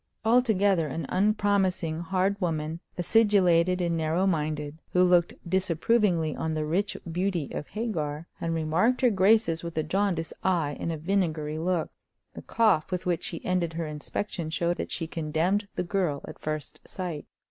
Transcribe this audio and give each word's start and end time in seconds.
Altogether 0.25 0.87
an 0.87 1.05
unpromising, 1.09 1.99
hard 1.99 2.35
woman, 2.41 2.79
acidulated 2.97 3.79
and 3.81 3.95
narrow 3.95 4.25
minded, 4.25 4.79
who 4.93 5.03
looked 5.03 5.35
disapprovingly 5.47 6.35
on 6.35 6.55
the 6.55 6.65
rich 6.65 6.97
beauty 7.11 7.51
of 7.51 7.67
Hagar, 7.67 8.25
and 8.41 8.55
remarked 8.55 9.01
her 9.01 9.11
graces 9.11 9.63
with 9.63 9.77
a 9.77 9.83
jaundiced 9.83 10.33
eye 10.43 10.75
and 10.79 10.91
a 10.91 10.97
vinegary 10.97 11.59
look. 11.59 11.91
The 12.33 12.41
cough 12.41 12.89
with 12.89 13.05
which 13.05 13.23
she 13.25 13.45
ended 13.45 13.73
her 13.73 13.85
inspection 13.85 14.49
showed 14.49 14.77
that 14.77 14.89
she 14.91 15.05
condemned 15.05 15.67
the 15.75 15.83
girl 15.83 16.21
at 16.27 16.39
first 16.39 16.79
sight. 16.83 17.27